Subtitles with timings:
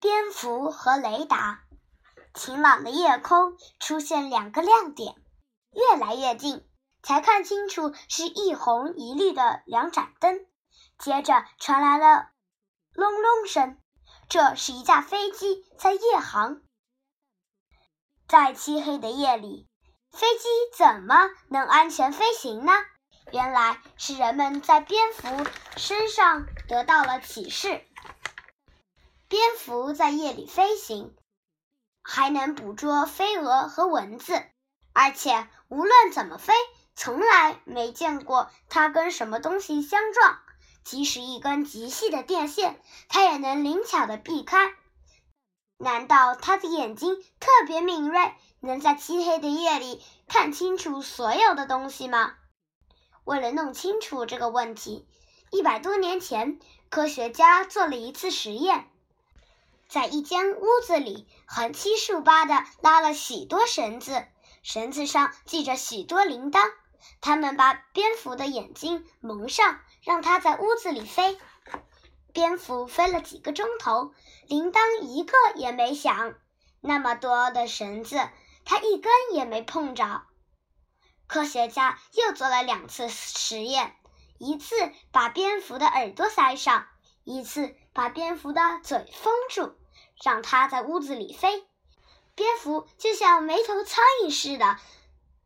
[0.00, 1.60] 蝙蝠和雷达。
[2.32, 5.14] 晴朗的夜空出现两个亮点，
[5.72, 6.66] 越来越近，
[7.02, 10.46] 才看清楚是一红一绿的两盏灯。
[10.98, 12.30] 接着传来了
[12.94, 13.78] 隆隆声，
[14.28, 16.62] 这是一架飞机在夜航。
[18.26, 19.68] 在漆黑的夜里，
[20.10, 20.48] 飞机
[20.78, 22.72] 怎么能安全飞行呢？
[23.32, 25.46] 原来是人们在蝙蝠
[25.76, 27.84] 身上得到了启示。
[29.30, 31.14] 蝙蝠在夜里飞行。
[32.02, 34.42] 还能捕捉飞蛾和蚊子，
[34.92, 36.52] 而且无论怎么飞，
[36.96, 40.40] 从来没见过它跟什么东西相撞。
[40.82, 44.74] 即使一根极细的电线，它也能灵巧地避开。
[45.78, 52.34] 难道它的眼睛特别敏锐，能在漆黑的夜里看清楚所有的东西吗？
[53.22, 55.06] 为了弄清楚这个问题，
[55.52, 58.89] 一百多年前，科学家做了一次实验。
[59.90, 64.24] 在一间屋子里，横七竖八地拉了许多绳子，
[64.62, 66.60] 绳子上系着许多铃铛。
[67.20, 71.36] 他们把蝙蝠的眼睛蒙上，让它在屋子里飞。
[72.32, 74.14] 蝙蝠飞了几个钟头，
[74.46, 76.34] 铃铛一个也没响。
[76.80, 78.16] 那么多的绳子，
[78.64, 80.22] 它一根也没碰着。
[81.26, 83.96] 科学家又做了两次实验，
[84.38, 84.76] 一次
[85.10, 86.86] 把蝙蝠的耳朵塞上，
[87.24, 89.74] 一次把蝙蝠的嘴封住。
[90.22, 91.66] 让它在屋子里飞，
[92.34, 94.76] 蝙蝠就像没头苍蝇似的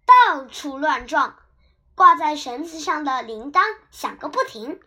[0.05, 1.37] 到处乱撞，
[1.95, 4.81] 挂在绳子上的铃铛响个不停。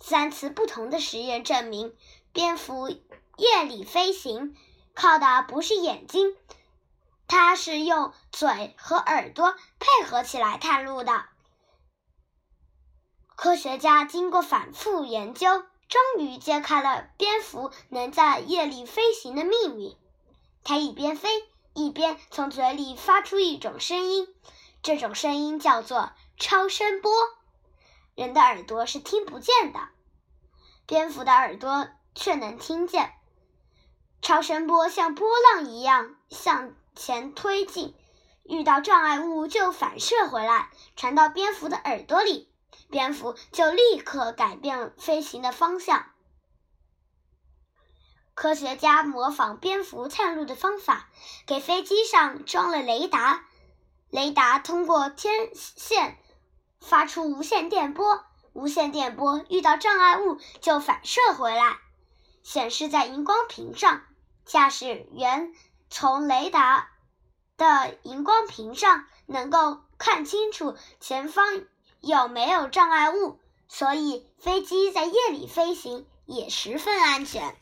[0.00, 1.96] 三次不同的实验证明，
[2.32, 4.54] 蝙蝠夜里飞行
[4.94, 6.36] 靠的不是眼睛，
[7.26, 11.24] 它是用嘴和耳朵配合起来探路的。
[13.36, 15.64] 科学家经过反复研究。
[15.88, 19.96] 终于揭开了蝙蝠能在夜里飞行的秘密。
[20.64, 21.28] 它一边飞，
[21.74, 24.26] 一边从嘴里发出一种声音，
[24.82, 27.12] 这种声音叫做超声波。
[28.14, 29.78] 人的耳朵是听不见的，
[30.86, 33.12] 蝙蝠的耳朵却能听见。
[34.22, 37.94] 超声波像波浪一样向前推进，
[38.42, 42.50] 遇到障碍物就反射回来，传到蝙蝠的耳朵里。
[42.90, 46.10] 蝙蝠就立刻改变飞行的方向。
[48.34, 51.08] 科学家模仿蝙蝠探路的方法，
[51.46, 53.46] 给飞机上装了雷达。
[54.10, 56.18] 雷达通过天线
[56.80, 61.78] 发出无线电波，无线电波遇到障碍物就反射回来，
[62.42, 64.02] 显示在荧光屏上。
[64.44, 65.54] 驾驶员
[65.90, 66.90] 从雷达
[67.56, 71.64] 的荧光屏上能够看清楚前方。
[72.06, 73.40] 有没有障碍物？
[73.66, 77.56] 所以飞机在夜里飞行也十分安全。